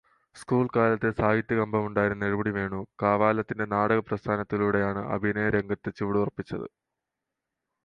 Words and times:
School 0.35 0.63
കാലത്തേ 0.67 1.09
സാഹിത്യകമ്പമുണ്ടായിരുന്ന 1.11 2.23
നെടുമുടി 2.23 2.51
വേണു, 2.55 2.79
കാവാലത്തിന്റെ 3.03 3.67
നാടകപ്രസ്ഥാനത്തിലൂടെയാണ് 3.75 5.03
അഭിനയരംഗത്ത് 5.15 5.95
ചുവടുറപ്പിച്ചത്. 5.95 6.67